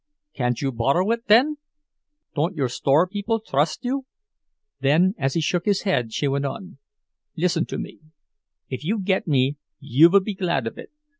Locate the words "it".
1.11-1.27, 10.79-10.89